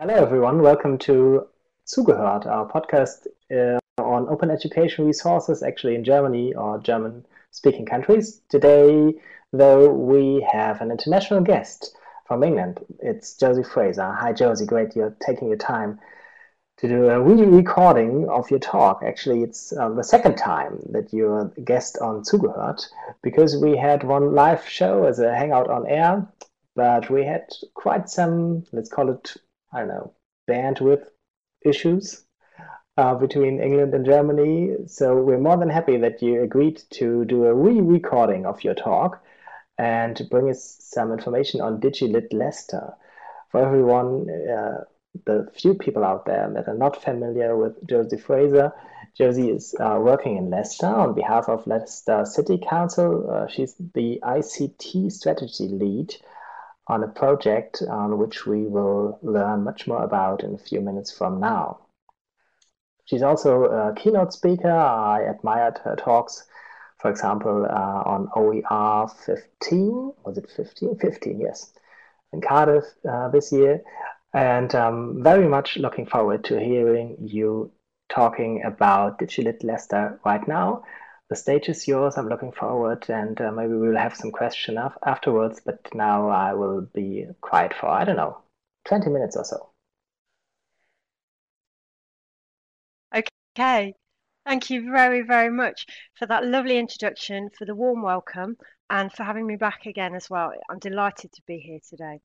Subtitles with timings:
[0.00, 0.62] Hello, everyone.
[0.62, 1.46] Welcome to
[1.86, 8.40] Zugehört, our podcast uh, on open education resources, actually in Germany or German speaking countries.
[8.48, 9.12] Today,
[9.52, 11.94] though, we have an international guest
[12.26, 12.80] from England.
[13.00, 14.10] It's Josie Fraser.
[14.10, 14.64] Hi, Josie.
[14.64, 16.00] Great you're taking your time
[16.78, 19.02] to do a re-recording of your talk.
[19.04, 22.86] Actually, it's uh, the second time that you're a guest on Zugehört
[23.22, 26.26] because we had one live show as a hangout on air,
[26.74, 27.44] but we had
[27.74, 29.36] quite some, let's call it,
[29.72, 30.14] I don't know,
[30.48, 31.06] bandwidth
[31.64, 32.24] issues
[32.96, 34.76] uh, between England and Germany.
[34.86, 39.22] So we're more than happy that you agreed to do a re-recording of your talk
[39.78, 42.94] and to bring us some information on DigiLit Leicester.
[43.50, 44.84] For everyone uh,
[45.24, 48.72] the few people out there that are not familiar with Josie Fraser,
[49.16, 53.28] Josie is uh, working in Leicester on behalf of Leicester City Council.
[53.30, 56.14] Uh, she's the ICT strategy lead
[56.86, 61.12] on a project on which we will learn much more about in a few minutes
[61.12, 61.78] from now.
[63.04, 64.70] She's also a keynote speaker.
[64.70, 66.46] I admired her talks,
[66.98, 70.12] for example, uh, on OER 15.
[70.24, 70.96] Was it 15?
[70.96, 71.72] 15, yes,
[72.32, 73.82] in Cardiff uh, this year.
[74.32, 77.72] And um, very much looking forward to hearing you
[78.08, 80.84] talking about DigiLit Leicester right now.
[81.30, 82.18] The stage is yours.
[82.18, 85.60] I'm looking forward, and uh, maybe we'll have some question af- afterwards.
[85.64, 88.38] But now I will be quiet for I don't know,
[88.84, 89.70] 20 minutes or so.
[93.14, 93.94] Okay,
[94.44, 95.86] thank you very, very much
[96.18, 98.56] for that lovely introduction, for the warm welcome,
[98.90, 100.52] and for having me back again as well.
[100.68, 102.20] I'm delighted to be here today.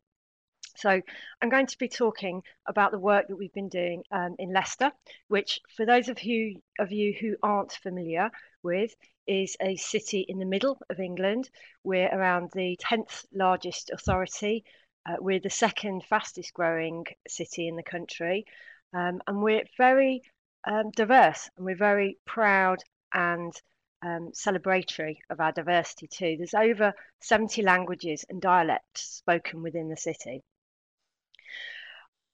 [0.77, 1.01] So
[1.41, 4.91] I'm going to be talking about the work that we've been doing um, in Leicester,
[5.27, 8.29] which for those of you, of you who aren't familiar
[8.63, 8.93] with,
[9.27, 11.49] is a city in the middle of England.
[11.83, 14.63] We're around the 10th largest authority.
[15.07, 18.45] Uh, we're the second fastest growing city in the country.
[18.93, 20.21] Um, and we're very
[20.65, 22.79] um, diverse and we're very proud
[23.13, 23.53] and
[24.01, 26.35] um, celebratory of our diversity too.
[26.37, 30.43] There's over 70 languages and dialects spoken within the city.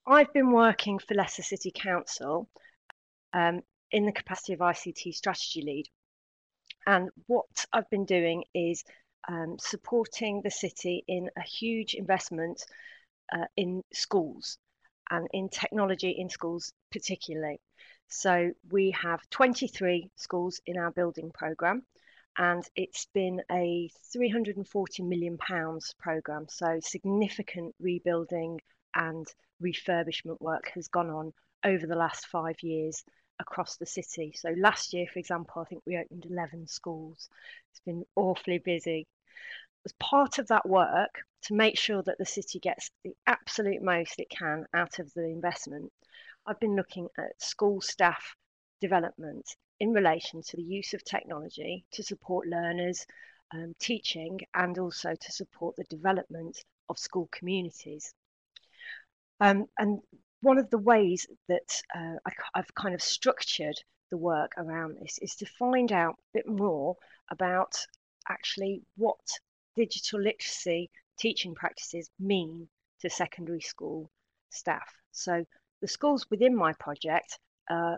[0.06, 2.50] I've been working for Leicester City Council
[3.34, 5.86] um, in the capacity of ICT strategy lead.
[6.88, 8.84] And what I've been doing is
[9.28, 12.64] um, supporting the city in a huge investment
[13.32, 14.58] uh, in schools
[15.12, 17.60] and in technology in schools, particularly.
[18.08, 21.84] So we have 23 schools in our building programme,
[22.38, 26.48] and it's been a 340 million pounds programme.
[26.50, 28.60] So significant rebuilding
[28.96, 29.28] and
[29.62, 33.04] refurbishment work has gone on over the last five years
[33.40, 34.34] across the city.
[34.36, 37.30] So last year, for example, I think we opened 11 schools.
[37.72, 39.08] It's been awfully busy.
[39.86, 44.20] As part of that work, to make sure that the city gets the absolute most
[44.20, 45.92] it can out of the investment,
[46.46, 48.36] I've been looking at school staff
[48.80, 53.06] development in relation to the use of technology to support learners,
[53.52, 58.14] um, teaching, and also to support the development of school communities.
[59.42, 60.00] Um, and
[60.42, 63.76] one of the ways that uh, I, I've kind of structured
[64.10, 66.96] the work around this is to find out a bit more
[67.30, 67.76] about
[68.30, 69.20] actually what
[69.76, 72.70] digital literacy teaching practices mean
[73.02, 74.10] to secondary school
[74.52, 74.88] staff.
[75.12, 75.44] So
[75.82, 77.98] the schools within my project are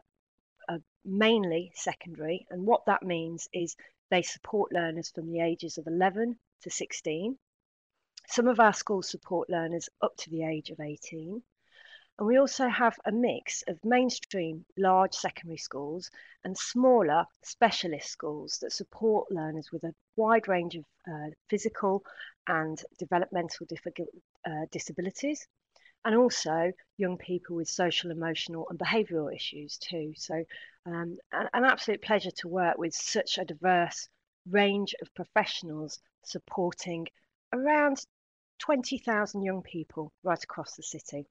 [1.05, 3.75] mainly secondary, and what that means is
[4.09, 7.37] they support learners from the ages of 11 to 16
[8.27, 11.41] some of our schools support learners up to the age of 18.
[12.19, 16.11] And we also have a mix of mainstream large secondary schools
[16.43, 22.03] and smaller specialist schools that support learners with a wide range of uh, physical
[22.47, 23.65] and developmental
[24.45, 25.47] uh, disabilities,
[26.05, 30.13] and also young people with social, emotional, and behavioural issues too.
[30.15, 30.43] So,
[30.85, 34.07] um, an, an absolute pleasure to work with such a diverse
[34.47, 37.07] range of professionals supporting
[37.53, 38.05] around
[38.63, 41.27] 20,000 young people right across the city.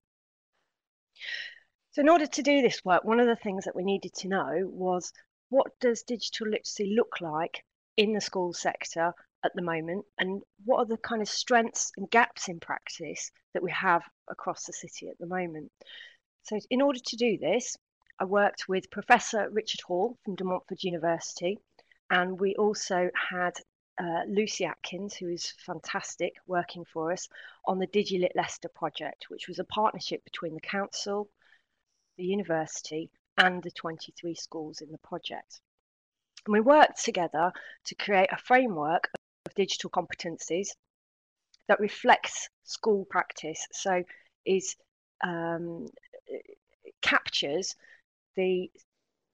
[1.92, 4.28] So in order to do this work, one of the things that we needed to
[4.28, 5.14] know was
[5.48, 7.64] what does digital literacy look like
[7.96, 12.10] in the school sector at the moment and what are the kind of strengths and
[12.10, 15.72] gaps in practice that we have across the city at the moment.
[16.42, 17.78] So in order to do this,
[18.18, 21.58] I worked with Professor Richard Hall from De Montfort University
[22.10, 23.54] and we also had
[23.98, 27.28] uh, Lucy Atkins, who is fantastic, working for us
[27.66, 31.28] on the DigiLit Leicester project, which was a partnership between the council,
[32.16, 35.60] the university, and the 23 schools in the project.
[36.46, 37.52] And we worked together
[37.84, 39.08] to create a framework
[39.46, 40.68] of digital competencies
[41.68, 43.66] that reflects school practice.
[43.72, 44.02] So
[44.44, 44.76] is
[45.22, 45.86] um,
[47.00, 47.76] captures
[48.36, 48.70] the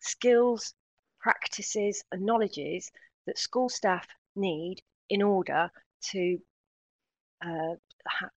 [0.00, 0.74] skills,
[1.20, 2.90] practices, and knowledges
[3.26, 4.06] that school staff
[4.38, 5.70] need in order
[6.10, 6.38] to,
[7.44, 7.74] uh,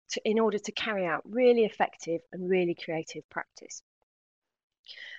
[0.10, 3.82] to in order to carry out really effective and really creative practice.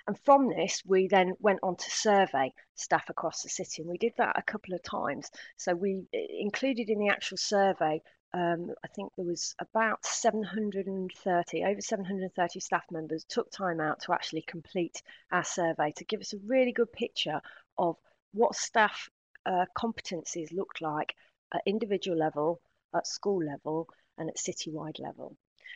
[0.07, 3.97] And from this, we then went on to survey staff across the city, and we
[3.97, 5.29] did that a couple of times.
[5.57, 8.01] So we included in the actual survey
[8.33, 14.13] um, I think there was about 730, over 730 staff members took time out to
[14.13, 15.01] actually complete
[15.31, 17.41] our survey to give us a really good picture
[17.77, 17.97] of
[18.33, 19.09] what staff
[19.45, 21.15] uh, competencies looked like
[21.53, 22.61] at individual level,
[22.95, 25.35] at school level, and at citywide level.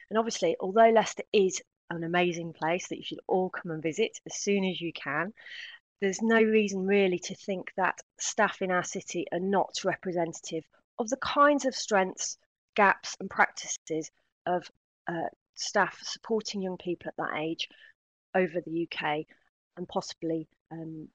[0.09, 4.17] And obviously, although Leicester is an amazing place that you should all come and visit
[4.25, 5.33] as soon as you can,
[6.01, 10.63] there's no reason really to think that staff in our city are not representative
[10.99, 12.37] of the kinds of strengths
[12.75, 14.11] gaps and practices
[14.45, 14.69] of
[15.07, 17.69] uh, staff supporting young people at that age
[18.35, 19.25] over the UK
[19.77, 21.07] and possibly um,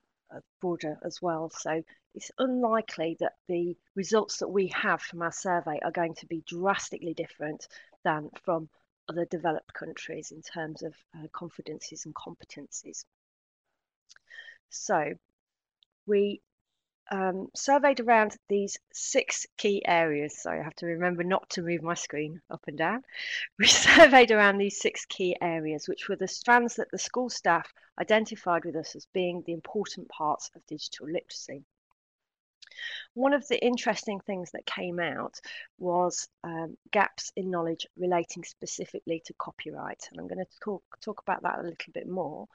[0.61, 1.51] broader as well.
[1.51, 1.83] So
[2.15, 6.43] it's unlikely that the results that we have from our survey are going to be
[6.47, 7.67] drastically different
[8.05, 8.69] than from
[9.09, 13.05] other developed countries in terms of uh, confidences and competencies.
[14.71, 15.15] So
[16.07, 16.43] we
[17.11, 20.41] um, surveyed around these six key areas.
[20.41, 23.03] So I have to remember not to move my screen up and down.
[23.59, 27.73] We surveyed around these six key areas, which were the strands that the school staff
[28.01, 31.65] identified with us as being the important parts of digital literacy.
[33.15, 35.41] One of the interesting things that came out
[35.79, 40.09] was um, gaps in knowledge relating specifically to copyright.
[40.11, 42.47] And I'm going to talk, talk about that a little bit more,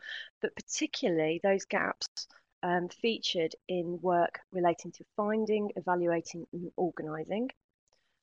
[0.42, 2.28] but particularly those gaps
[2.64, 7.50] um, featured in work relating to finding, evaluating, and organising,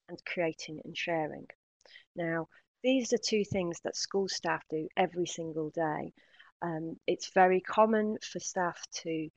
[0.09, 1.47] and creating and sharing.
[2.17, 2.49] Now,
[2.83, 6.13] these are two things that school staff do every single day.
[6.61, 9.29] Um, it's very common for staff to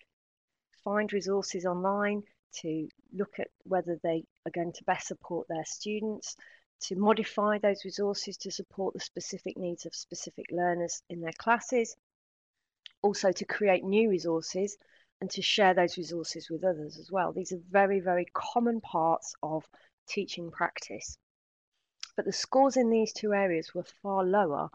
[0.83, 2.23] find resources online,
[2.61, 6.35] to look at whether they are going to best support their students,
[6.81, 11.95] to modify those resources to support the specific needs of specific learners in their classes,
[13.05, 14.77] also to create new resources
[15.21, 17.31] and to share those resources with others as well.
[17.31, 19.63] These are very, very common parts of
[20.07, 21.17] teaching practice.
[22.15, 24.69] But the scores in these two areas were far lower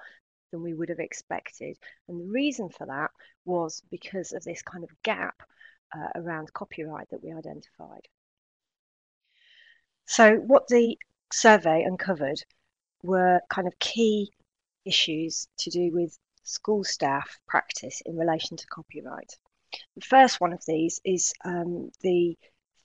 [0.53, 1.77] than we would have expected.
[2.09, 3.11] And the reason for that
[3.44, 5.43] was because of this kind of gap
[5.93, 8.06] uh, around copyright that we identified.
[10.06, 10.97] So, what the
[11.33, 12.43] survey uncovered
[13.03, 14.33] were kind of key
[14.85, 19.37] issues to do with school staff practice in relation to copyright.
[19.96, 22.37] The first one of these is um, the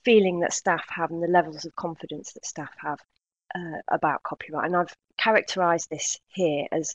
[0.03, 2.99] feeling that staff have and the levels of confidence that staff have
[3.55, 4.65] uh, about copyright.
[4.65, 6.93] And I've characterised this here as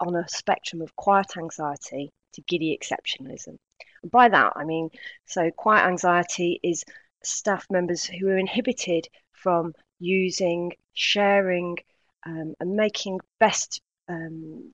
[0.00, 3.56] on a spectrum of quiet anxiety to giddy exceptionalism.
[4.02, 4.90] And by that, I mean,
[5.26, 6.84] so quiet anxiety is
[7.22, 11.78] staff members who are inhibited from using, sharing,
[12.24, 14.72] um, and making best um,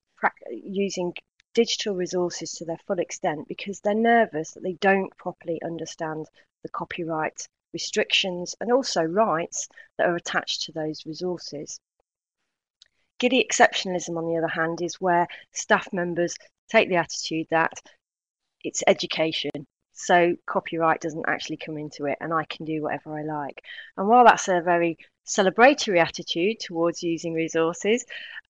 [0.51, 1.15] using
[1.55, 6.27] digital resources to their full extent because they're nervous that they don't properly understand
[6.63, 11.79] the copyright restrictions and also rights that are attached to those resources.
[13.19, 16.37] Giddy exceptionalism, on the other hand, is where staff members
[16.71, 17.73] take the attitude that
[18.65, 19.51] it's education,
[19.93, 23.63] so copyright doesn't actually come into it and I can do whatever I like.
[23.97, 28.05] And while that's a very celebratory attitude towards using resources,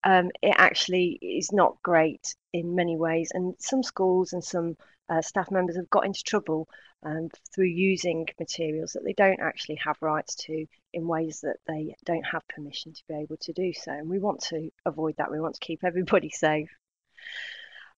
[0.04, 3.30] um, it actually is not great in many ways.
[3.32, 4.76] And some schools and some
[5.08, 6.68] uh, staff members have got into trouble
[7.04, 11.94] um, through using materials that they don't actually have rights to in ways that they
[12.04, 13.92] don't have permission to be able to do so.
[13.92, 15.30] And we want to avoid that.
[15.30, 16.70] We want to keep everybody safe.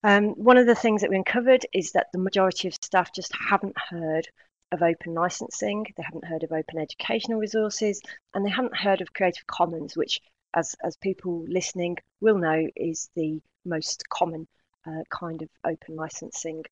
[0.02, 3.32] Um, one of the things that we uncovered is that the majority of staff just
[3.48, 4.28] haven't heard
[4.72, 8.00] of open licensing, they haven't heard of open educational resources,
[8.34, 10.20] and they haven't heard of Creative Commons, which,
[10.54, 14.46] as, as people listening will know, is the most common
[14.86, 16.64] uh, kind of open licensing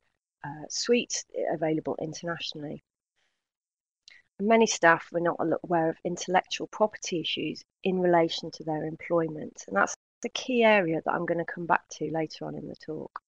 [0.45, 2.83] uh, suite available internationally.
[4.41, 9.77] Many staff were not aware of intellectual property issues in relation to their employment, and
[9.77, 12.77] that's the key area that I'm going to come back to later on in the
[12.77, 13.23] talk.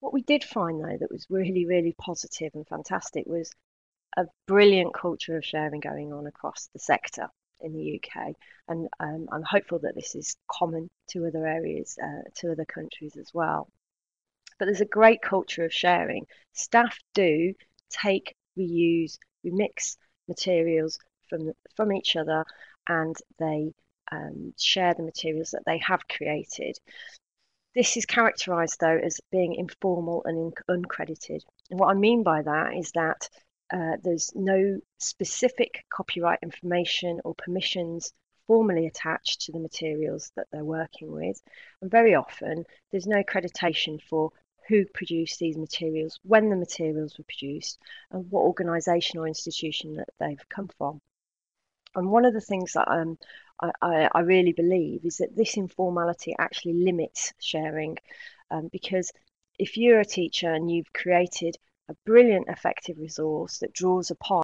[0.00, 3.50] What we did find, though, that was really, really positive and fantastic was
[4.16, 7.28] a brilliant culture of sharing going on across the sector
[7.60, 8.34] in the UK.
[8.68, 13.16] And um, I'm hopeful that this is common to other areas, uh, to other countries
[13.16, 13.68] as well.
[14.58, 16.26] But there's a great culture of sharing.
[16.54, 17.54] Staff do
[17.90, 19.96] take, reuse, remix
[20.28, 20.98] materials
[21.28, 22.44] from from each other,
[22.88, 23.72] and they
[24.10, 26.78] um, share the materials that they have created.
[27.76, 31.42] This is characterised though as being informal and uncredited.
[31.70, 33.28] And what I mean by that is that
[33.70, 38.14] uh, there's no specific copyright information or permissions
[38.46, 41.38] formally attached to the materials that they're working with.
[41.82, 44.30] And very often, there's no accreditation for
[44.68, 47.78] who produced these materials, when the materials were produced,
[48.10, 51.02] and what organisation or institution that they've come from.
[51.94, 53.18] And one of the things that um,
[53.60, 57.96] I, I, really believe is that this informality actually limits sharing
[58.50, 59.12] um, because
[59.58, 61.56] if you're a teacher and you've created
[61.88, 64.42] a brilliant, effective resource that draws upon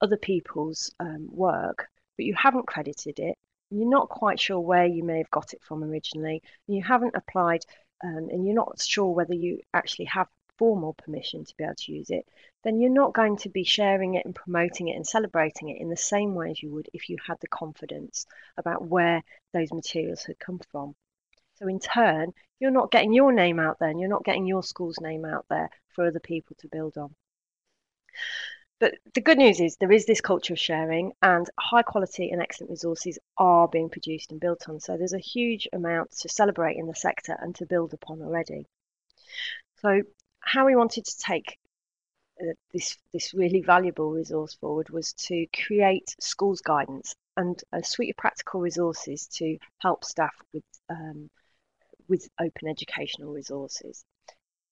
[0.00, 3.38] other people's um, work, but you haven't credited it,
[3.70, 7.14] and you're not quite sure where you may have got it from originally, you haven't
[7.14, 7.64] applied,
[8.04, 10.28] um, and you're not sure whether you actually have
[10.62, 12.24] formal permission to be able to use it,
[12.62, 15.90] then you're not going to be sharing it and promoting it and celebrating it in
[15.90, 18.26] the same way as you would if you had the confidence
[18.56, 20.94] about where those materials had come from.
[21.54, 24.62] So, in turn, you're not getting your name out there and you're not getting your
[24.62, 27.12] school's name out there for other people to build on.
[28.78, 32.40] But the good news is there is this culture of sharing, and high quality and
[32.40, 34.78] excellent resources are being produced and built on.
[34.78, 38.68] So there's a huge amount to celebrate in the sector and to build upon already.
[39.80, 40.02] So,
[40.42, 41.58] how we wanted to take
[42.40, 48.10] uh, this this really valuable resource forward was to create schools guidance and a suite
[48.10, 51.30] of practical resources to help staff with um,
[52.08, 54.04] with open educational resources.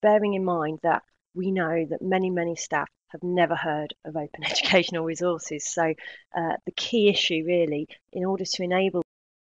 [0.02, 1.02] Bearing in mind that
[1.34, 5.64] we know that many many staff have never heard of open educational resources.
[5.64, 5.94] So,
[6.36, 9.02] uh, the key issue really, in order to enable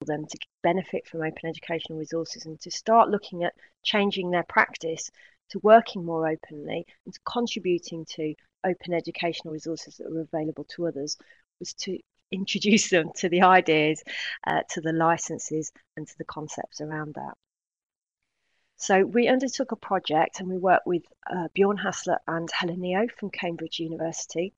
[0.05, 5.09] them to benefit from open educational resources and to start looking at changing their practice
[5.49, 8.33] to working more openly and to contributing to
[8.65, 11.17] open educational resources that are available to others,
[11.59, 11.97] was to
[12.31, 14.03] introduce them to the ideas,
[14.45, 17.33] uh, to the licenses, and to the concepts around that.
[18.77, 23.07] So we undertook a project and we worked with uh, Bjorn Hassler and Helen Neo
[23.17, 24.53] from Cambridge University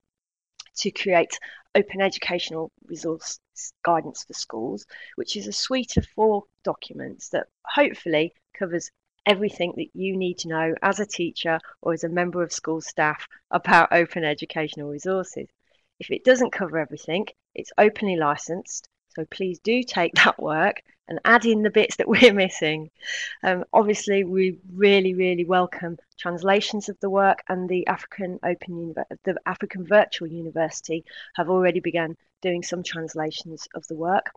[0.76, 1.38] to create
[1.74, 3.40] open educational resource
[3.84, 8.90] guidance for schools, which is a suite of four documents that hopefully covers
[9.26, 12.80] everything that you need to know as a teacher or as a member of school
[12.80, 15.48] staff about open educational resources.
[16.00, 21.20] If it doesn't cover everything, it's openly licensed so please do take that work and
[21.24, 22.90] add in the bits that we're missing.
[23.42, 29.36] Um, obviously, we really, really welcome translations of the work, and the African Open the
[29.44, 34.30] African Virtual University have already begun doing some translations of the work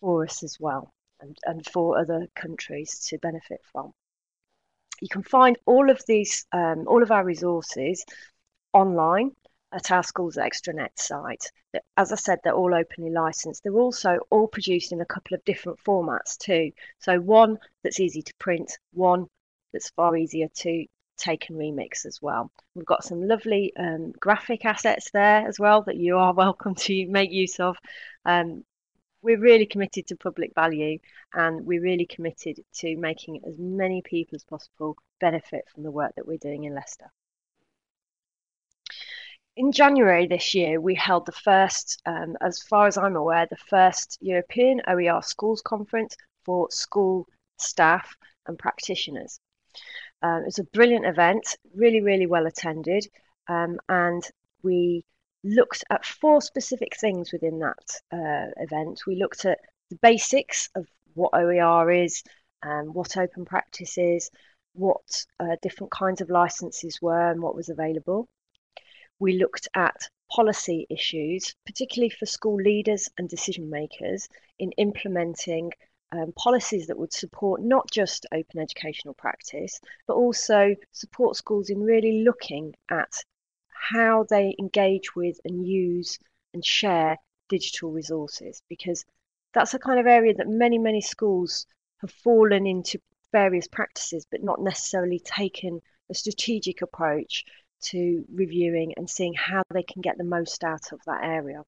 [0.00, 3.92] for us as well, and, and for other countries to benefit from.
[5.00, 8.04] You can find all of these, um, all of our resources
[8.72, 9.32] online
[9.72, 11.50] at our school's extranet site.
[11.96, 13.62] As I said, they're all openly licensed.
[13.62, 16.72] They're also all produced in a couple of different formats too.
[16.98, 19.26] So one that's easy to print, one
[19.72, 20.86] that's far easier to
[21.16, 22.50] take and remix as well.
[22.74, 27.06] We've got some lovely um, graphic assets there as well that you are welcome to
[27.08, 27.76] make use of.
[28.24, 28.64] Um,
[29.22, 30.98] we're really committed to public value
[31.34, 36.12] and we're really committed to making as many people as possible benefit from the work
[36.16, 37.10] that we're doing in Leicester
[39.60, 43.56] in January this year, we held the first, um, as far as I'm aware, the
[43.56, 47.26] first European OER Schools Conference for school
[47.58, 49.38] staff and practitioners.
[50.22, 53.06] Um, it was a brilliant event, really, really well attended,
[53.48, 54.22] um, and
[54.62, 55.04] we
[55.42, 59.02] looked at four specific things within that uh, event.
[59.06, 59.58] We looked at
[59.90, 62.22] the basics of what OER is,
[62.62, 64.30] um, what open practice is,
[64.74, 68.28] what uh, different kinds of licenses were, and what was available
[69.20, 74.28] we looked at policy issues, particularly for school leaders and decision makers
[74.58, 75.70] in implementing
[76.12, 81.80] um, policies that would support not just open educational practice, but also support schools in
[81.80, 83.22] really looking at
[83.80, 86.18] how they engage with and use
[86.54, 87.16] and share
[87.48, 89.04] digital resources, because
[89.54, 91.66] that's a kind of area that many, many schools
[92.00, 92.98] have fallen into
[93.32, 97.44] various practices, but not necessarily taken a strategic approach
[97.80, 101.62] to reviewing and seeing how they can get the most out of that area.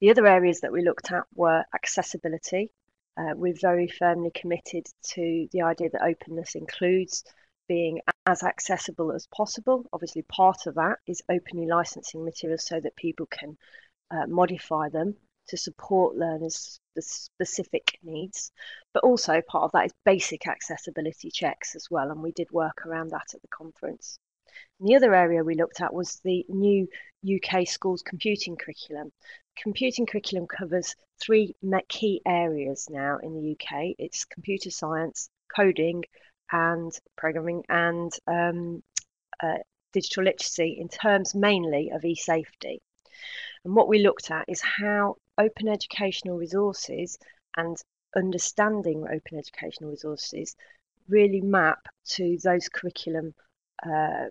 [0.00, 2.70] The other areas that we looked at were accessibility.
[3.16, 7.24] Uh, we're very firmly committed to the idea that openness includes
[7.68, 9.86] being as accessible as possible.
[9.90, 13.56] Obviously, part of that is openly licensing materials so that people can
[14.10, 15.16] uh, modify them
[15.48, 18.52] to support learners' specific needs.
[18.92, 22.10] But also, part of that is basic accessibility checks as well.
[22.10, 24.18] And we did work around that at the conference.
[24.78, 26.86] And the other area we looked at was the new
[27.24, 29.10] UK schools computing curriculum.
[29.56, 31.56] computing curriculum covers three
[31.88, 33.94] key areas now in the UK.
[33.98, 36.04] It's computer science, coding,
[36.52, 38.82] and programming, and um,
[39.42, 39.58] uh,
[39.92, 42.80] digital literacy in terms mainly of e-safety.
[43.64, 47.18] And what we looked at is how open educational resources
[47.56, 47.76] and
[48.16, 50.56] understanding open educational resources
[51.08, 53.34] really map to those curriculum
[53.84, 54.26] uh,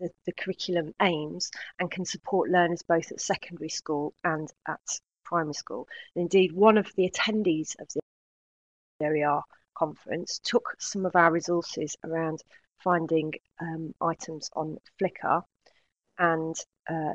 [0.00, 4.80] the, the, curriculum aims and can support learners both at secondary school and at
[5.24, 5.86] primary school.
[6.16, 8.00] And indeed, one of the attendees of the
[9.06, 9.42] OER
[9.74, 12.42] conference took some of our resources around
[12.82, 15.42] finding um, items on Flickr
[16.18, 16.56] and
[16.88, 17.12] uh,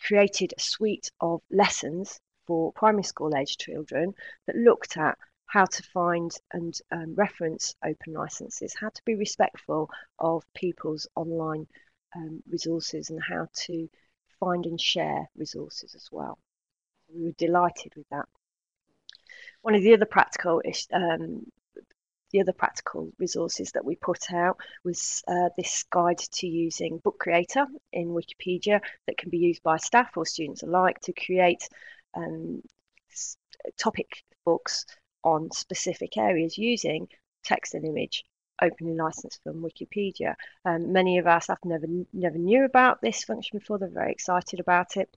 [0.00, 4.14] created a suite of lessons for primary school age children
[4.46, 9.90] that looked at how to find and um, reference open licenses, how to be respectful
[10.18, 11.66] of people's online
[12.14, 13.88] um, resources, and how to
[14.38, 16.38] find and share resources as well.
[17.12, 18.28] We were delighted with that.
[19.62, 20.62] One of the other practical
[20.92, 21.46] um,
[22.30, 27.18] the other practical resources that we put out was uh, this guide to using Book
[27.18, 31.68] Creator in Wikipedia that can be used by staff or students alike to create
[32.14, 32.62] um,
[33.78, 34.84] topic books
[35.24, 37.08] on specific areas using
[37.44, 38.24] text and image
[38.60, 40.34] openly licensed from Wikipedia.
[40.64, 43.78] Um, many of our staff never never knew about this function before.
[43.78, 45.08] They're very excited about it.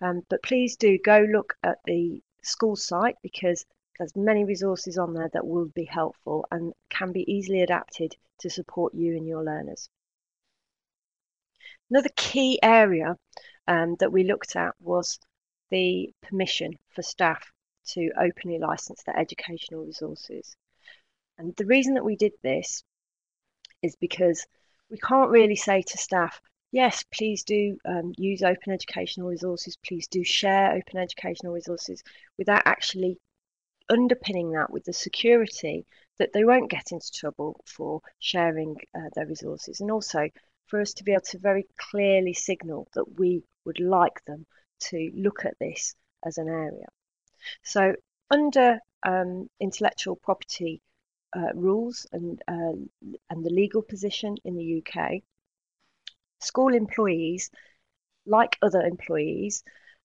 [0.00, 3.64] Um, but please do go look at the school site because
[3.98, 8.48] there's many resources on there that will be helpful and can be easily adapted to
[8.48, 9.88] support you and your learners.
[11.90, 13.16] Another key area
[13.66, 15.18] um, that we looked at was
[15.70, 17.50] the permission for staff
[17.86, 20.56] to openly license their educational resources.
[21.38, 22.84] And the reason that we did this
[23.82, 24.46] is because
[24.90, 26.40] we can't really say to staff,
[26.72, 32.02] yes, please do um, use open educational resources, please do share open educational resources
[32.36, 33.18] without actually
[33.88, 35.86] underpinning that with the security
[36.18, 40.28] that they won't get into trouble for sharing uh, their resources and also
[40.66, 44.44] for us to be able to very clearly signal that we would like them
[44.80, 46.86] to look at this as an area.
[47.62, 47.94] So
[48.30, 50.82] under um, intellectual property
[51.34, 52.72] uh, rules and, uh,
[53.30, 55.22] and the legal position in the UK,
[56.40, 57.50] school employees,
[58.26, 59.62] like other employees,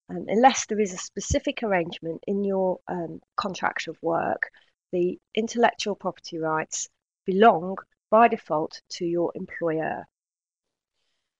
[0.10, 4.50] um, unless there is a specific arrangement in your um, contract of work,
[4.92, 6.89] the intellectual property rights
[7.26, 7.78] belong
[8.10, 10.06] by default to your employer.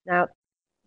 [0.06, 0.28] Now,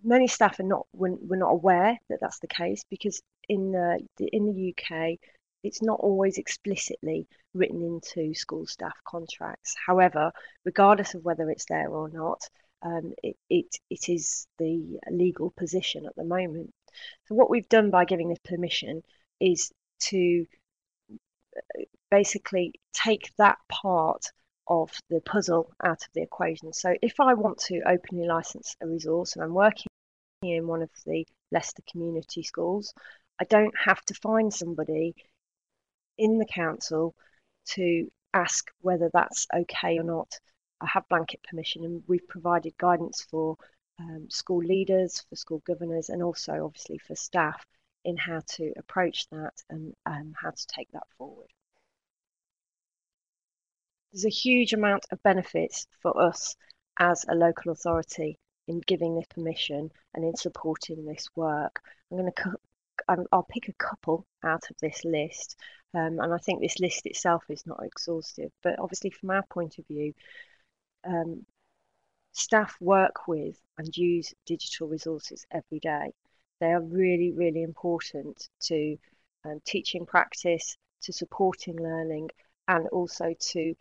[0.03, 4.47] many staff are not were, not aware that that's the case because in the, in
[4.47, 5.19] the UK,
[5.63, 9.75] it's not always explicitly written into school staff contracts.
[9.87, 10.33] However,
[10.65, 12.41] regardless of whether it's there or not,
[12.83, 16.71] um, it, it, it is the legal position at the moment.
[17.27, 19.03] So what we've done by giving this permission
[19.41, 20.47] is to
[21.11, 24.27] uh, basically take that part
[24.69, 26.73] of the puzzle out of the equation.
[26.73, 29.87] So if I want to openly license a resource and I'm working
[30.43, 32.93] in one of the Leicester community schools,
[33.41, 35.15] I don't have to find somebody
[36.19, 37.15] in the council
[37.67, 40.39] to ask whether that's okay or not.
[40.81, 43.57] I have blanket permission, and we've provided guidance for
[43.99, 47.65] um, school leaders, for school governors, and also obviously for staff
[48.05, 51.49] in how to approach that and um, how to take that forward.
[54.13, 56.57] There's a huge amount of benefits for us
[56.99, 61.83] as a local authority in giving this permission and in supporting this work.
[62.11, 62.57] I'm going to
[63.09, 65.57] I'll pick a couple out of this list,
[65.95, 68.51] um, and I think this list itself is not exhaustive.
[68.63, 70.15] But obviously, from our point of view,
[71.05, 71.45] um,
[72.37, 76.13] staff work with and use digital resources every day.
[76.61, 78.97] They are really, really important to
[79.45, 82.31] um, teaching practice, to supporting learning,
[82.69, 83.75] and also to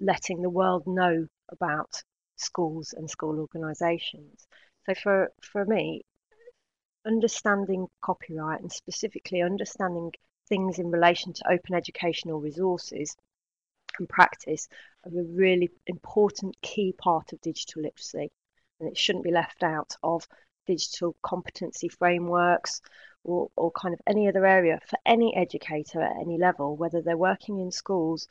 [0.00, 2.02] letting the world know about
[2.36, 4.46] schools and school organisations.
[4.86, 6.02] So for, for me,
[7.06, 10.12] understanding copyright and specifically understanding
[10.48, 13.16] things in relation to open educational resources
[13.98, 14.68] and practice
[15.04, 18.30] are a really important key part of digital literacy
[18.80, 20.26] and it shouldn't be left out of
[20.66, 22.80] digital competency frameworks
[23.24, 27.16] or, or kind of any other area for any educator at any level whether they're
[27.16, 28.26] working in schools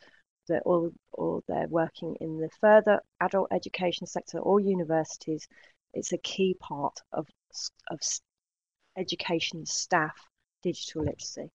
[0.66, 5.48] or, or they're working in the further adult education sector or universities
[5.94, 7.28] it's a key part of,
[7.90, 8.00] of
[8.98, 10.16] education staff
[10.62, 11.50] digital literacy.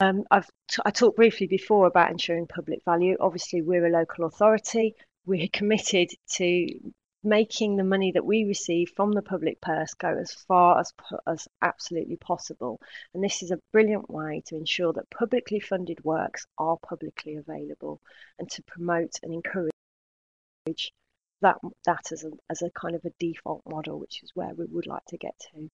[0.00, 3.16] Um, t- I talked briefly before about ensuring public value.
[3.20, 4.94] Obviously, we're a local authority.
[5.24, 6.66] We're committed to
[7.22, 10.92] making the money that we receive from the public purse go as far as,
[11.26, 12.80] as absolutely possible.
[13.14, 18.00] And this is a brilliant way to ensure that publicly funded works are publicly available
[18.38, 19.72] and to promote and encourage
[21.40, 24.66] that, that as, a, as a kind of a default model, which is where we
[24.66, 25.70] would like to get to.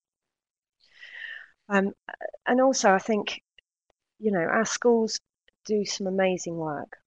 [1.68, 1.92] Um,
[2.46, 3.42] and also, I think,
[4.20, 5.18] you know, our schools
[5.64, 6.98] do some amazing work.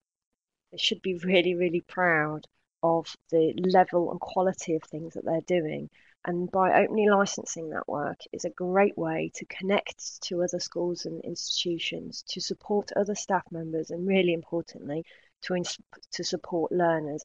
[0.72, 2.48] They should be really, really proud
[2.82, 5.90] of the level and quality of things that they're doing.
[6.26, 11.06] And by openly licensing that work is a great way to connect to other schools
[11.06, 15.06] and institutions, to support other staff members, and really importantly,
[15.44, 15.64] to,
[16.14, 17.24] to support learners,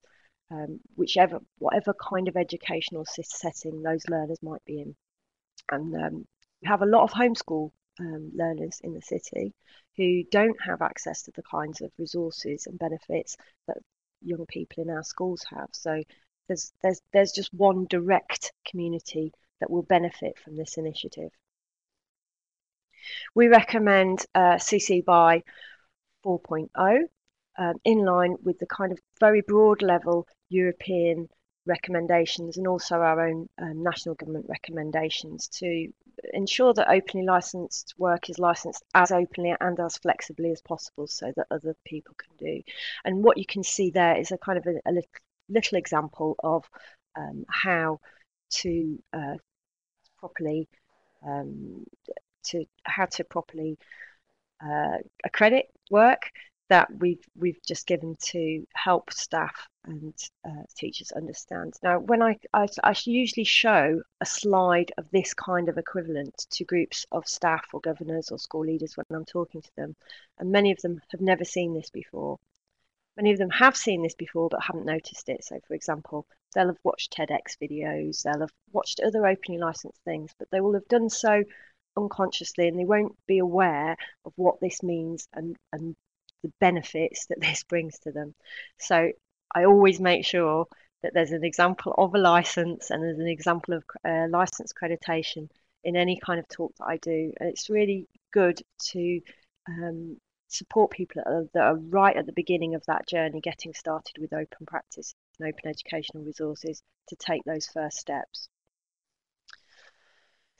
[0.51, 4.96] um, whichever, whatever kind of educational setting those learners might be in.
[5.70, 6.27] And um,
[6.61, 7.70] we have a lot of homeschool
[8.01, 9.53] um, learners in the city
[9.97, 13.79] who don't have access to the kinds of resources and benefits that
[14.23, 15.69] young people in our schools have.
[15.73, 16.03] So
[16.47, 21.31] there's there's there's just one direct community that will benefit from this initiative.
[23.35, 25.43] We recommend uh, CC BY
[26.25, 26.99] 4.0
[27.59, 31.29] um, in line with the kind of very broad level European
[31.69, 35.89] recommendations and also our own um, national government recommendations to
[36.33, 41.33] ensure that openly licensed work is licensed as openly and as flexibly as possible so
[41.37, 42.63] that other people can do.
[43.05, 45.11] And what you can see there is a kind of a, a little,
[45.49, 46.65] little, example of
[47.17, 48.01] um, how
[48.51, 49.37] to uh,
[50.19, 50.69] properly
[51.27, 51.85] um,
[52.45, 53.79] to how to properly
[54.65, 56.31] uh, accredit work
[56.69, 60.15] that we've we've just given to help staff and
[60.47, 61.75] uh, teachers understand.
[61.83, 66.65] Now, when I, I, I usually show a slide of this kind of equivalent to
[66.65, 69.97] groups of staff or governors or school leaders when I'm talking to them,
[70.39, 72.39] and many of them have never seen this before.
[73.17, 75.43] Many of them have seen this before but haven't noticed it.
[75.43, 80.33] So, for example, they'll have watched TEDx videos, they'll have watched other openly licensed things,
[80.39, 81.43] but they will have done so
[81.97, 85.97] unconsciously and they won't be aware of what this means and, and
[86.49, 88.35] the benefits that this brings to them.
[88.79, 89.11] So
[89.55, 90.67] I always make sure
[91.03, 95.49] that there's an example of a license and there's an example of uh, license accreditation
[95.85, 97.33] in any kind of talk that I do.
[97.39, 99.21] And it's really good to
[99.69, 100.17] um,
[100.49, 104.17] support people that are, that are right at the beginning of that journey, getting started
[104.19, 108.49] with open practice and open educational resources to take those first steps.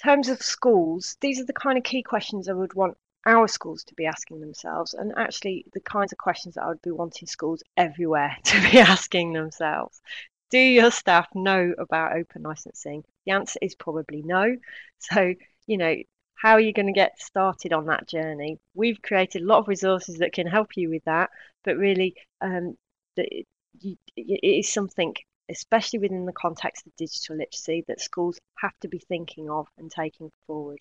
[0.01, 3.49] In terms of schools, these are the kind of key questions I would want our
[3.49, 6.91] schools to be asking themselves, and actually the kinds of questions that I would be
[6.91, 10.01] wanting schools everywhere to be asking themselves.
[10.51, 13.05] Do your staff know about open licensing?
[13.27, 14.57] The answer is probably no.
[14.99, 15.35] So,
[15.67, 15.97] you know,
[16.35, 18.59] how are you going to get started on that journey?
[18.75, 21.31] We've created a lot of resources that can help you with that,
[21.65, 22.77] but really, um,
[23.17, 23.47] it
[24.17, 25.15] is something,
[25.51, 29.91] especially within the context of digital literacy, that schools have to be thinking of and
[29.91, 30.79] taking forward.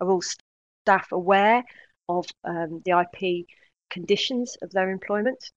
[0.00, 0.22] All
[0.82, 1.62] staff aware
[2.08, 3.46] of um, the IP
[3.90, 5.50] conditions of their employment?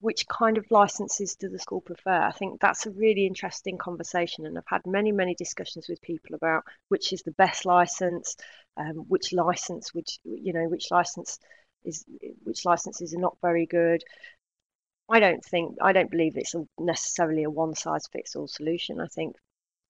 [0.00, 2.12] Which kind of licenses do the school prefer?
[2.12, 6.34] I think that's a really interesting conversation, and I've had many, many discussions with people
[6.34, 8.36] about which is the best license,
[8.76, 11.38] um, which license, which you know, which license
[11.84, 12.04] is
[12.44, 14.02] which licenses are not very good.
[15.10, 19.00] I don't think I don't believe it's a, necessarily a one size fits all solution.
[19.00, 19.36] I think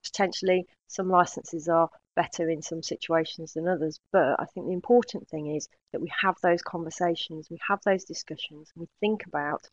[0.05, 4.00] potentially some licenses are better in some situations than others.
[4.12, 8.05] But I think the important thing is that we have those conversations, we have those
[8.05, 9.68] discussions, we think about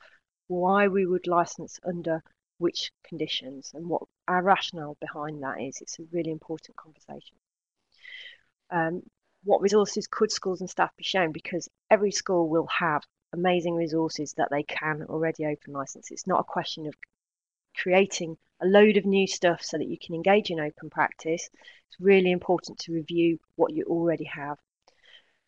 [0.47, 2.21] why we would license under
[2.57, 5.81] which conditions and what our rationale behind that is.
[5.81, 7.37] It's a really important conversation.
[8.69, 9.03] Um,
[9.43, 11.31] what resources could schools and staff be shown?
[11.31, 16.11] Because every school will have amazing resources that they can already open license.
[16.11, 16.93] It's not a question of
[17.75, 21.49] creating a load of new stuff so that you can engage in open practice.
[21.87, 24.57] It's really important to review what you already have.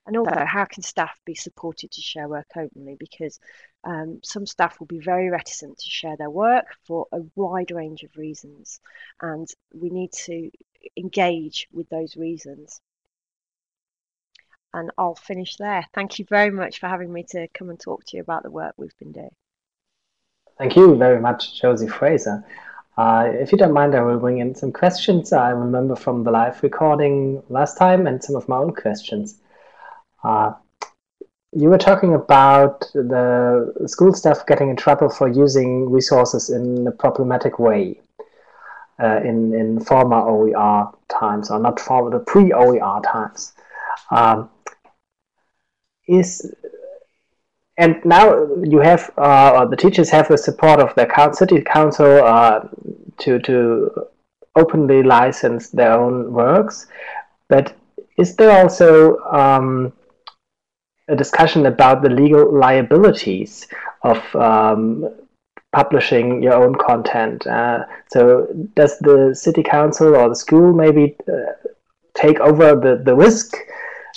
[0.06, 2.98] And also, how can staff be supported to share work openly?
[3.00, 3.40] Because
[3.86, 8.04] um, some staff will be very reticent to share their work for a wide range
[8.04, 8.82] of reasons,
[9.22, 10.52] and we need to
[10.98, 12.82] engage with those reasons.
[14.74, 15.86] And I'll finish there.
[15.94, 18.52] Thank you very much for having me to come and talk to you about the
[18.52, 19.36] work we've been doing.
[20.58, 22.44] Thank you very much, Josie Fraser.
[22.98, 26.32] Uh, if you don't mind, I will bring in some questions I remember from the
[26.32, 29.40] live recording last time and some of my own questions.
[30.24, 30.54] Uh,
[31.52, 36.92] you were talking about the school staff getting in trouble for using resources in a
[36.92, 38.00] problematic way
[39.02, 43.54] uh, in, in former OER times, or not former, the pre-OER times.
[44.12, 44.50] Um,
[46.08, 46.54] is
[47.78, 52.68] and now you have, uh, the teachers have the support of the city council uh,
[53.20, 54.08] to to
[54.56, 56.88] openly license their own works.
[57.50, 57.76] But
[58.18, 59.94] is there also um,
[61.08, 63.68] a discussion about the legal liabilities
[64.04, 65.10] of um,
[65.72, 67.48] publishing your own content?
[67.48, 71.54] Uh, so does the city council or the school maybe uh,
[72.14, 73.56] take over the, the risk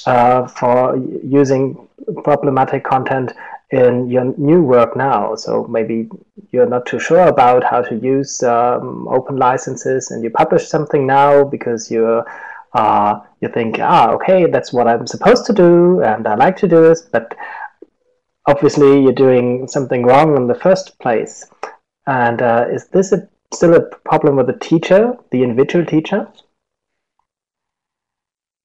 [0.04, 1.88] uh, for using
[2.24, 3.32] problematic content
[3.70, 5.34] in your new work now.
[5.34, 6.08] So maybe
[6.52, 11.06] you're not too sure about how to use um, open licenses, and you publish something
[11.06, 12.24] now because you're
[12.74, 16.68] uh, you think, ah, okay, that's what I'm supposed to do, and I like to
[16.68, 17.34] do this, but
[18.46, 21.46] obviously you're doing something wrong in the first place.
[22.06, 26.28] And uh, is this a, still a problem with the teacher, the individual teacher?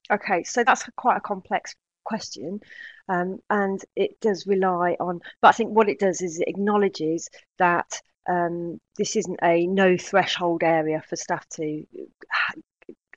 [0.09, 2.59] Okay, so that's quite a complex question.
[3.07, 7.29] Um, and it does rely on, but I think what it does is it acknowledges
[7.57, 11.85] that um, this isn't a no threshold area for staff to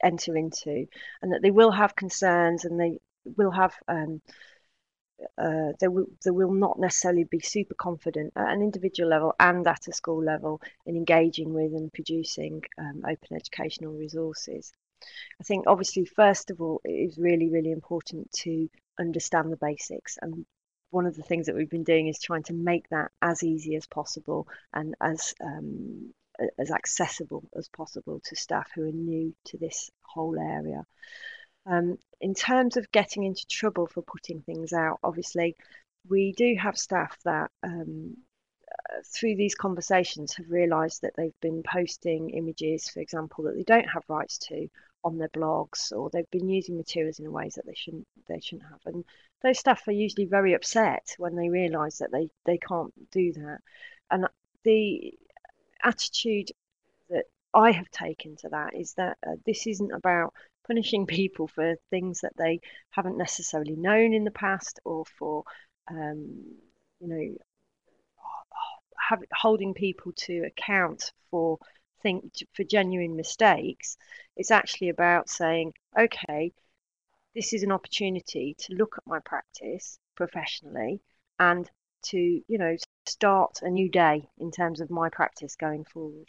[0.03, 0.87] enter into,
[1.23, 2.99] and that they will have concerns and they
[3.37, 3.75] will have.
[3.88, 4.20] Um,
[5.38, 9.66] uh, they will they will not necessarily be super confident at an individual level and
[9.66, 14.73] at a school level in engaging with and producing um, open educational resources.
[15.40, 20.19] I think obviously, first of all, it is really, really important to understand the basics.
[20.21, 20.47] And
[20.90, 23.77] one of the things that we've been doing is trying to make that as easy
[23.77, 26.12] as possible and as um,
[26.59, 30.85] as accessible as possible to staff who are new to this whole area.
[31.67, 35.57] Um, in terms of getting into trouble for putting things out, obviously,
[36.09, 38.17] we do have staff that um,
[39.07, 43.88] through these conversations have realised that they've been posting images, for example, that they don't
[43.88, 44.69] have rights to
[45.05, 48.69] on their blogs, or they've been using materials in ways that they shouldn't they shouldn't
[48.71, 48.81] have.
[48.87, 49.05] And
[49.43, 53.59] those staff are usually very upset when they realise that they they can't do that.
[54.11, 54.27] And
[54.64, 55.14] the
[55.83, 56.51] attitude
[57.11, 60.33] that I have taken to that is that uh, this isn't about
[60.67, 65.45] punishing people for things that they haven't necessarily known in the past or for
[65.90, 66.43] um,
[67.01, 67.35] you know
[69.09, 71.59] have, holding people to account for
[72.05, 73.97] think for genuine mistakes.
[74.37, 76.53] It's actually about saying, okay,
[77.35, 81.01] this is an opportunity to look at my practice professionally
[81.40, 81.69] and
[82.11, 86.29] to, you know, start a new day in terms of my practice going forward.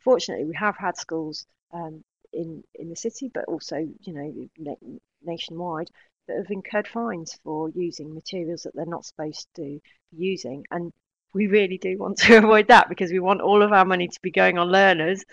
[0.00, 4.86] Fortunately, we have had schools um, in in the city, but also, you know,
[5.22, 5.90] nationwide
[6.26, 10.64] that have incurred fines for using materials that they're not supposed to be using.
[10.70, 10.92] And
[11.34, 14.20] we really do want to avoid that because we want all of our money to
[14.22, 15.24] be going on learners,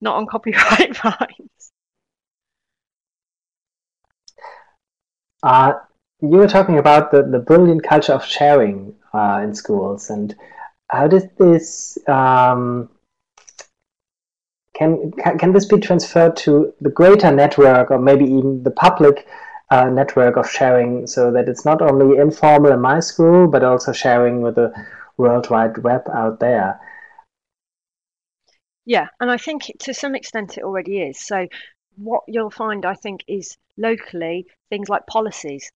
[0.00, 1.72] not on copyright fines.
[5.42, 5.72] Uh,
[6.20, 10.34] you were talking about the, the brilliant culture of sharing uh, in schools, and
[10.88, 12.88] how does this um,
[14.74, 19.26] can, can can this be transferred to the greater network, or maybe even the public
[19.70, 23.90] uh, network of sharing, so that it's not only informal in my school, but also
[23.90, 24.72] sharing with the
[25.16, 26.80] World Wide Web out there.
[28.84, 31.20] Yeah, and I think to some extent it already is.
[31.20, 31.46] So
[31.96, 35.70] what you'll find, I think, is locally things like policies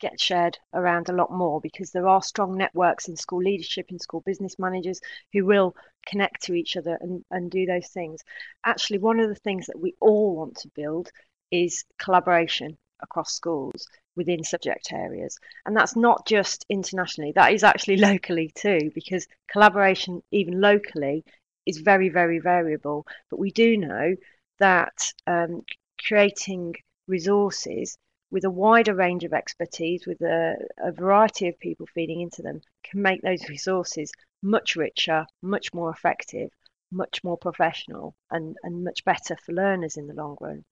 [0.00, 4.00] get shared around a lot more because there are strong networks in school leadership and
[4.00, 5.00] school business managers
[5.32, 5.74] who will
[6.06, 8.20] connect to each other and, and do those things.
[8.64, 11.10] Actually, one of the things that we all want to build
[11.50, 15.38] is collaboration across schools within subject areas.
[15.66, 21.24] And that's not just internationally, that is actually locally too, because collaboration, even locally,
[21.66, 23.06] is very, very variable.
[23.30, 24.14] But we do know
[24.58, 25.62] that um,
[26.06, 26.74] creating
[27.06, 27.96] resources
[28.30, 32.60] with a wider range of expertise, with a, a, variety of people feeding into them,
[32.82, 34.10] can make those resources
[34.42, 36.50] much richer, much more effective,
[36.90, 40.64] much more professional, and, and much better for learners in the long run.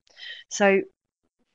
[0.48, 0.80] So,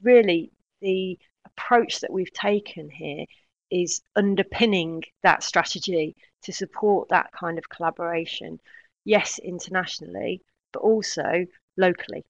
[0.02, 3.26] really, the approach that we've taken here
[3.70, 8.60] is underpinning that strategy to support that kind of collaboration.
[9.04, 11.46] Yes, internationally, but also
[11.78, 12.24] locally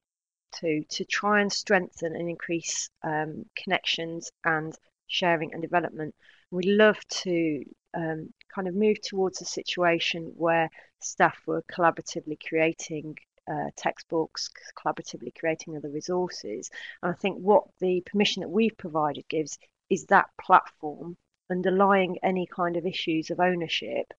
[0.60, 4.74] to to try and strengthen and increase um, connections and
[5.06, 6.14] sharing and development.
[6.50, 13.16] We love to um, kind of move towards a situation where staff were collaboratively creating
[13.50, 16.70] uh, textbooks, collaboratively creating other resources.
[17.02, 19.58] And I think what the permission that we've provided gives
[19.90, 21.16] is that platform
[21.50, 24.12] underlying any kind of issues of ownership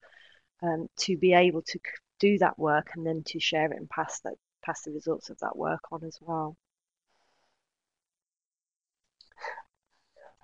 [0.64, 1.80] um, to be able to
[2.20, 5.40] do that work and then to share it and pass that pass the results of
[5.40, 6.58] that work on as well.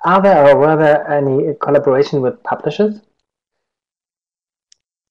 [0.06, 3.02] Are there or were there any collaboration with publishers?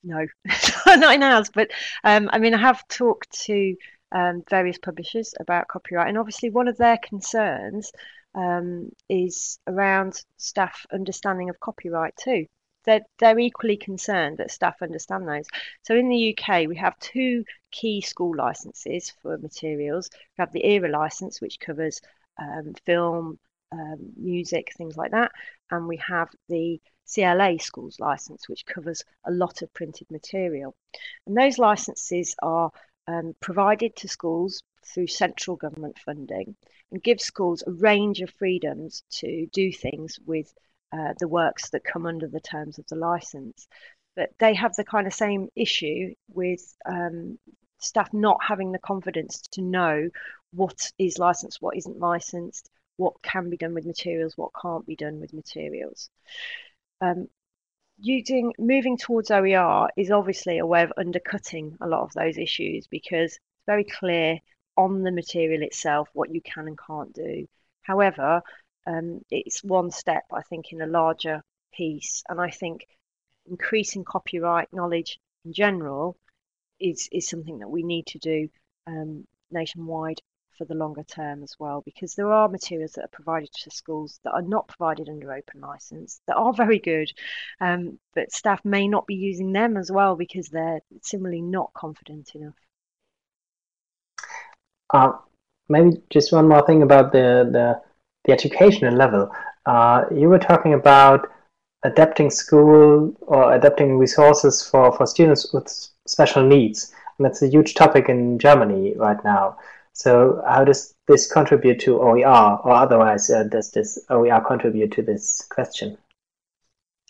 [0.05, 0.27] No,
[0.87, 1.51] not in ours.
[1.53, 1.71] But
[2.05, 3.77] um, I mean, I have talked to
[4.13, 7.91] um, various publishers about copyright, and obviously one of their concerns
[8.35, 12.47] um, is around staff understanding of copyright too.
[12.85, 15.47] They're, they're equally concerned that staff understand those.
[15.83, 20.11] So in the UK, we have two key school licenses for materials.
[20.13, 22.03] We have the ERA license, which covers
[22.39, 23.39] um, film,
[23.73, 25.33] um, music, things like that,
[25.71, 26.81] and we have the
[27.13, 30.75] CLA schools license, which covers a lot of printed material.
[31.27, 32.71] And those licenses are
[33.07, 36.57] um, provided to schools through central government funding
[36.91, 40.53] and give schools a range of freedoms to do things with
[40.93, 43.67] uh, the works that come under the terms of the license.
[44.17, 47.39] But they have the kind of same issue with um,
[47.79, 50.09] staff not having the confidence to know
[50.53, 54.97] what is licensed, what isn't licensed, what can be done with materials, what can't be
[54.97, 56.11] done with materials.
[57.01, 57.29] Um,
[57.99, 62.87] using moving towards OER is obviously a way of undercutting a lot of those issues
[62.87, 64.39] because it's very clear
[64.77, 67.47] on the material itself what you can and can't do.
[67.83, 68.43] However,
[68.87, 72.87] um, it's one step, I think, in a larger piece, and I think
[73.47, 76.17] increasing copyright knowledge in general
[76.81, 78.49] is is something that we need to do
[78.87, 80.21] um, nationwide
[80.57, 84.21] for the longer term as well, because there are materials that are provided to schools
[84.25, 87.11] that are not provided under open license that are very good,
[87.61, 92.35] um, but staff may not be using them as well because they're similarly not confident
[92.35, 92.55] enough.
[94.93, 95.13] Uh,
[95.69, 97.81] maybe just one more thing about the the,
[98.25, 99.31] the educational level.
[99.67, 101.31] Uh, you were talking about
[101.85, 105.69] adapting school or adapting resources for, for students with
[106.07, 106.93] special needs.
[107.19, 109.57] And that's a huge topic in Germany right now.
[109.95, 115.03] So how does this contribute to OER, or otherwise, uh, does this OER contribute to
[115.03, 115.97] this question?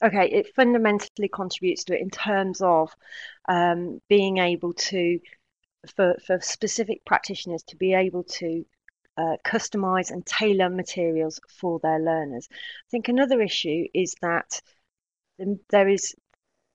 [0.03, 2.95] Okay, it fundamentally contributes to it in terms of
[3.49, 5.19] um, being able to,
[5.97, 8.67] for, for specific practitioners, to be able to
[9.17, 12.49] uh, customize and tailor materials for their learners.
[12.53, 14.61] I think another issue is that
[15.71, 16.15] there is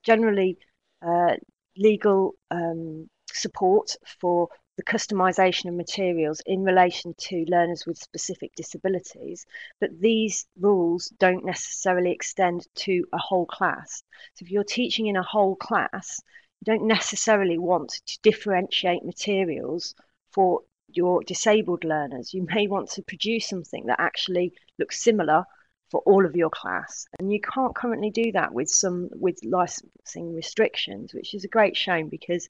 [0.04, 0.58] generally
[1.06, 1.36] uh,
[1.78, 9.46] legal um, support for the customization of materials in relation to learners with specific disabilities,
[9.82, 14.02] but these rules don't necessarily extend to a whole class.
[14.36, 16.22] So if you're teaching in a whole class,
[16.62, 19.96] you don't necessarily want to differentiate materials
[20.32, 22.34] for your disabled learners.
[22.34, 25.44] You may want to produce something that actually looks similar
[25.90, 27.08] for all of your class.
[27.20, 31.76] And you can't currently do that with some with licensing restrictions which is a great
[31.76, 32.48] shame because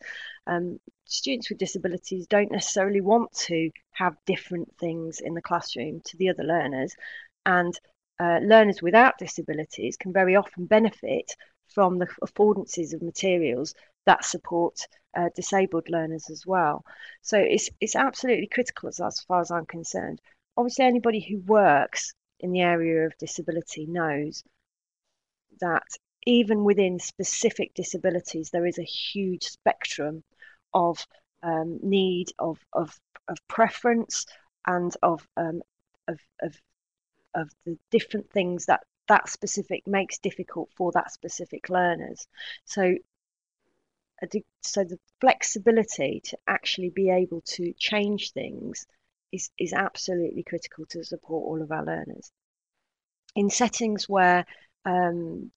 [0.47, 6.17] um, students with disabilities don't necessarily want to have different things in the classroom to
[6.17, 6.93] the other learners.
[7.45, 7.77] And
[8.19, 11.35] uh, learners without disabilities can very often benefit
[11.67, 13.73] from the affordances of materials
[14.05, 16.83] that support uh, disabled learners as well.
[17.21, 20.21] So it's it's absolutely critical as, as far as I'm concerned.
[20.57, 24.43] Obviously anybody who works in the area of disability knows
[25.59, 25.83] that
[26.25, 30.23] even within specific disabilities, there is a huge spectrum
[30.73, 31.05] of
[31.43, 34.25] um, need, of, of, of preference,
[34.67, 35.61] and of, um,
[36.07, 36.55] of, of,
[37.33, 42.27] of the different things that that specific makes difficult for that specific learners.
[42.65, 42.95] So,
[44.61, 48.85] so the flexibility to actually be able to change things
[49.31, 52.31] is, is absolutely critical to support all of our learners.
[53.35, 54.45] In settings where
[54.85, 55.51] um,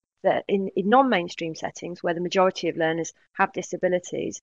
[0.48, 4.40] in, in non-mainstream settings where the majority of learners have disabilities,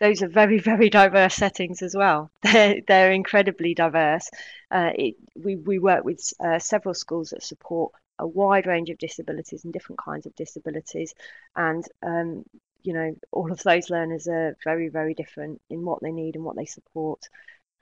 [0.00, 2.30] those are very, very diverse settings as well.
[2.42, 4.30] They're, they're incredibly diverse.
[4.70, 8.98] Uh, it, we, we work with uh, several schools that support a wide range of
[8.98, 11.14] disabilities and different kinds of disabilities.
[11.54, 12.44] And, um,
[12.82, 16.44] you know, all of those learners are very, very different in what they need and
[16.44, 17.20] what they support.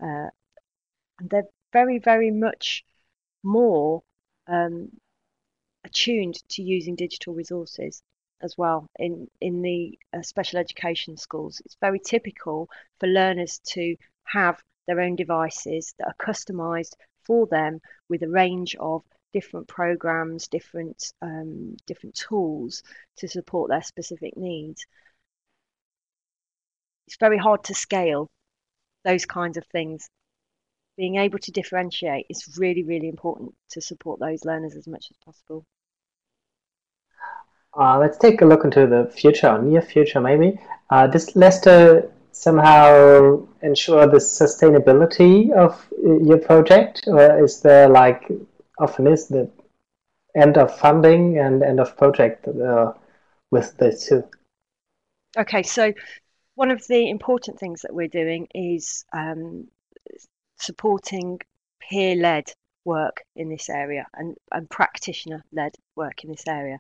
[0.02, 0.28] Uh,
[1.18, 2.85] and they're very, very much
[3.42, 4.02] more
[4.46, 4.90] um,
[5.85, 8.02] attuned to using digital resources
[8.42, 11.61] as well in in the uh, special education schools.
[11.64, 12.68] It's very typical
[13.00, 16.94] for learners to have their own devices that are customized
[17.24, 22.82] for them with a range of different programs, different um, different tools
[23.16, 24.86] to support their specific needs.
[27.07, 28.28] It's very hard to scale
[29.07, 30.11] those kinds of things
[30.96, 35.16] being able to differentiate is really, really important to support those learners as much as
[35.24, 35.64] possible.
[37.78, 40.59] Uh, let's take a look into the future, or near future maybe.
[40.90, 48.30] Uh, does Leicester somehow ensure the sustainability of your project, or is there like
[48.78, 49.48] often is the
[50.34, 52.92] end of funding and end of project uh,
[53.50, 54.24] with this too?
[55.36, 55.92] Okay, so
[56.57, 59.68] one of the important things that we're doing is um,
[60.59, 61.38] supporting
[61.78, 62.50] peer led
[62.84, 66.78] work in this area and, and practitioner led work in this area.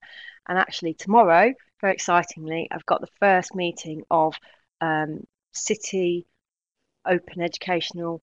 [0.48, 4.34] And actually, tomorrow, very excitingly, I've got the first meeting of
[4.80, 6.26] um, city
[7.04, 8.22] open educational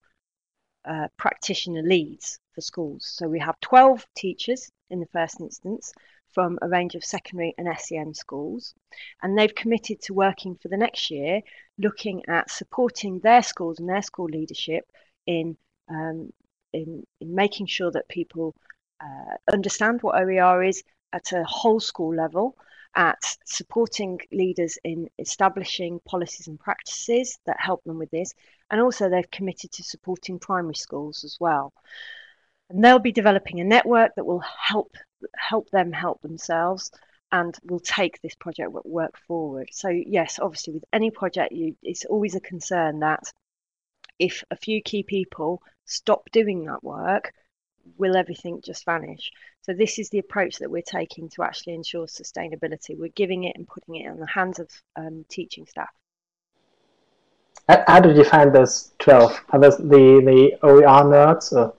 [0.84, 3.06] uh, practitioner leads for schools.
[3.06, 5.92] So we have 12 teachers in the first instance
[6.34, 8.74] from a range of secondary and SEN schools.
[9.22, 11.40] And they've committed to working for the next year,
[11.78, 14.84] looking at supporting their schools and their school leadership
[15.26, 15.56] in
[15.88, 16.32] um,
[16.72, 18.54] in, in making sure that people
[19.00, 20.82] uh, understand what OER is
[21.12, 22.56] at a whole school level,
[22.96, 28.34] at supporting leaders in establishing policies and practices that help them with this,
[28.70, 31.72] and also they've committed to supporting primary schools as well.
[32.70, 34.96] And they'll be developing a network that will help
[35.36, 36.90] help them help themselves
[37.32, 39.68] and will take this project work forward.
[39.72, 43.32] So yes, obviously with any project, you, it's always a concern that
[44.18, 47.32] if a few key people stop doing that work,
[47.98, 49.32] will everything just vanish?
[49.62, 52.96] So this is the approach that we're taking to actually ensure sustainability.
[52.96, 55.90] We're giving it and putting it in the hands of um, teaching staff.
[57.68, 59.40] How did you find those 12?
[59.50, 61.52] Are those the, the OER nerds?
[61.52, 61.74] Or?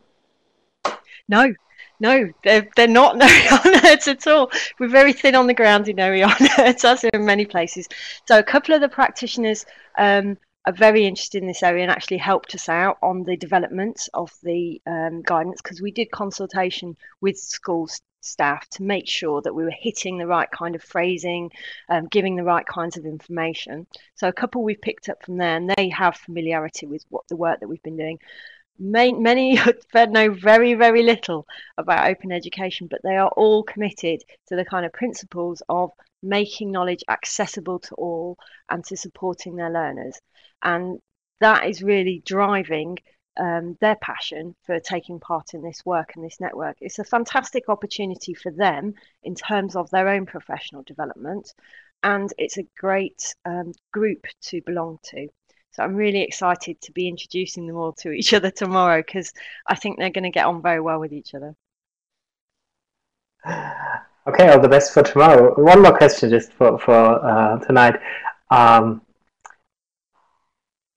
[1.28, 1.54] No,
[2.00, 4.52] no, they're, they're not nerds at all.
[4.80, 7.88] We're very thin on the ground in nerds, as in many places.
[8.28, 9.66] So a couple of the practitioners
[9.98, 14.10] um, are very interested in this area and actually helped us out on the development
[14.14, 17.88] of the um, guidance because we did consultation with school
[18.26, 21.52] staff to make sure that we were hitting the right kind of phrasing,
[21.90, 23.86] um, giving the right kinds of information.
[24.16, 27.36] So a couple we've picked up from there, and they have familiarity with what the
[27.36, 28.20] work that we've been doing.
[28.78, 29.14] Many
[29.94, 31.48] know very, very little
[31.78, 36.72] about open education, but they are all committed to the kind of principles of making
[36.72, 38.38] knowledge accessible to all
[38.70, 40.20] and to supporting their learners.
[40.62, 41.00] And
[41.40, 42.98] that is really driving
[43.38, 46.78] um, their passion for taking part in this work and this network.
[46.82, 51.54] It's a fantastic opportunity for them in terms of their own professional development,
[52.04, 55.28] and it's a great um, group to belong to.
[55.76, 59.34] So I'm really excited to be introducing them all to each other tomorrow because
[59.68, 61.56] I think they're going to get on very well with each other.
[64.28, 65.54] Okay, all the best for tomorrow.
[65.62, 68.00] One more question just for, for uh, tonight.
[68.50, 69.04] Um,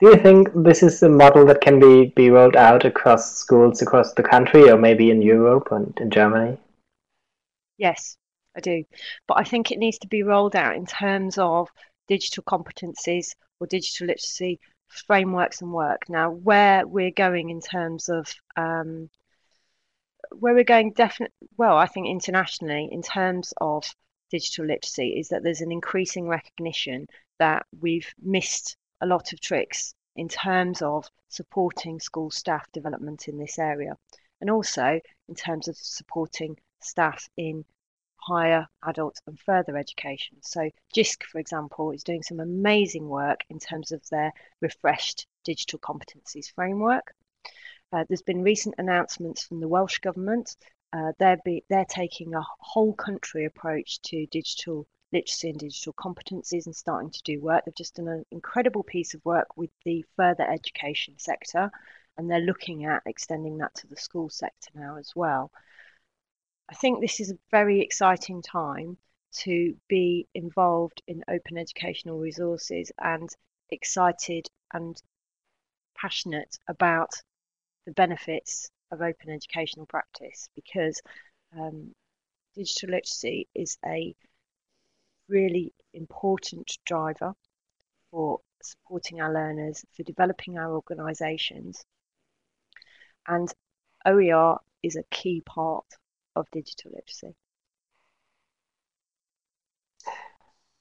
[0.01, 3.83] do you think this is a model that can be, be rolled out across schools
[3.83, 6.57] across the country or maybe in Europe and in Germany?
[7.77, 8.17] Yes,
[8.57, 8.85] I do.
[9.27, 11.69] But I think it needs to be rolled out in terms of
[12.09, 16.09] digital competencies or digital literacy frameworks and work.
[16.09, 19.11] Now, where we're going in terms of um,
[20.33, 23.85] where we're going definitely well i think internationally in terms of
[24.31, 27.07] digital literacy is that there's an increasing recognition
[27.39, 33.39] that we've missed a lot of tricks in terms of supporting school staff development in
[33.39, 33.97] this area
[34.41, 37.65] and also in terms of supporting staff in
[38.19, 40.37] higher adult and further education.
[40.43, 45.79] So JISC, for example, is doing some amazing work in terms of their refreshed digital
[45.79, 47.15] competencies framework.
[47.93, 50.57] Uh, there's been recent announcements from the Welsh Government.
[50.93, 56.67] Uh, they're, be, they're taking a whole country approach to digital literacy and digital competencies
[56.67, 57.65] and starting to do work.
[57.65, 61.71] They've just done an incredible piece of work with the further education sector,
[62.17, 65.51] and they're looking at extending that to the school sector now as well.
[66.71, 68.99] I think this is a very exciting time
[69.41, 73.29] to be involved in open educational resources and
[73.71, 75.01] excited and
[75.95, 77.11] passionate about
[77.87, 81.01] the benefits of open educational practice because
[81.59, 81.95] um,
[82.55, 84.15] digital literacy is a
[85.29, 87.33] really important driver
[88.11, 91.83] for supporting our learners, for developing our organisations.
[93.27, 93.53] And
[94.05, 95.87] OER is a key part
[96.39, 97.35] of digital literacy.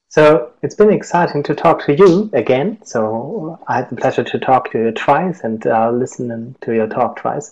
[0.10, 2.80] So it's been exciting to talk to you again.
[2.84, 6.88] So I had the pleasure to talk to you twice and uh, listen to your
[6.88, 7.52] talk twice.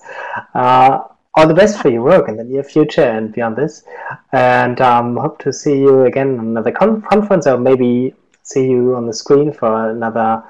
[0.54, 1.00] Uh,
[1.36, 3.84] all the best for your work in the near future and beyond this.
[4.32, 8.96] And um, hope to see you again on another con conference or maybe see you
[8.96, 10.42] on the screen for another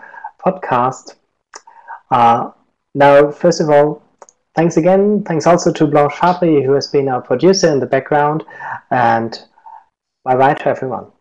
[0.45, 1.16] podcast.
[2.12, 2.51] Uh,
[2.93, 4.03] now, first of all,
[4.56, 5.24] thanks again.
[5.24, 8.43] Thanks also to Blanche Hartley, who has been our producer in the background.
[8.91, 9.38] And
[10.24, 11.12] bye bye to everyone.